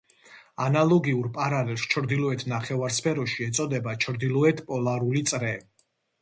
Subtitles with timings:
[0.67, 5.55] ანალოგიურ პარალელს ჩრდილოეთ ნახევარსფეროში ეწოდება ჩრდილოეთ პოლარული წრე.